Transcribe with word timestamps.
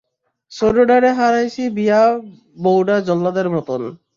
ছোডডারে 0.51 1.09
হরাইছি 1.17 1.63
বিয়া 1.77 2.01
বউডা 2.57 2.97
জল্লাদের 3.07 3.47
মতোন। 3.49 3.81